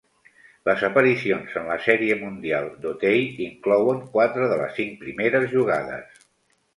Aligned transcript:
Les 0.67 0.79
aparicions 0.85 1.57
en 1.59 1.67
la 1.71 1.75
Sèrie 1.87 2.15
Mundial 2.21 2.69
d'O'Day 2.85 3.21
inclouen 3.49 3.99
quatre 4.15 4.49
de 4.53 4.57
les 4.63 4.73
cinc 4.79 4.97
primeres 5.05 5.47
jugades. 5.53 6.25